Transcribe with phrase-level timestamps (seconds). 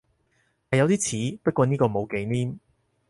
[0.71, 2.59] 係有啲似，不過呢個冇忌廉